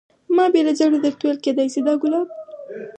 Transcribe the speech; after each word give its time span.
ما 0.35 0.45
بې 0.53 0.61
له 0.67 0.73
ځنډه 0.79 0.99
درته 1.03 1.21
وویل 1.23 1.39
کېدای 1.45 1.67
شي 1.73 1.79
دا 1.87 1.93
ګلاب. 2.01 2.27